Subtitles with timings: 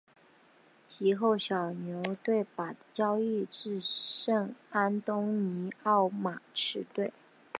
[0.87, 7.13] 及后小牛队把他交易至圣安东尼奥马刺队。